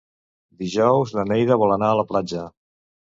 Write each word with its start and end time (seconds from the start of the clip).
Dijous 0.61 1.13
na 1.17 1.25
Neida 1.31 1.57
vol 1.65 1.73
anar 1.75 1.91
a 1.91 1.99
la 1.99 2.07
platja. 2.13 2.47